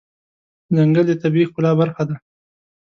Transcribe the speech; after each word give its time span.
ځنګل 0.75 1.05
د 1.07 1.11
طبیعي 1.21 1.45
ښکلا 1.49 1.71
برخه 1.81 2.03
ده. 2.09 2.15